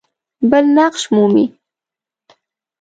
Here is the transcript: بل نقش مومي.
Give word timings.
بل 0.51 0.65
نقش 0.77 1.03
مومي. 1.15 1.45